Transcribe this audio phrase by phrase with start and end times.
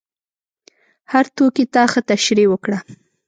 [1.11, 2.77] هر توکي ته ښه تشریح وکړه.